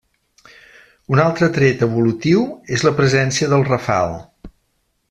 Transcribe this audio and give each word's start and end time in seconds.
Un 1.15 1.21
altre 1.25 1.49
tret 1.59 1.85
evolutiu 1.89 2.43
és 2.79 2.89
la 2.89 2.95
presència 3.03 3.53
del 3.55 3.71
rafal. 3.71 4.21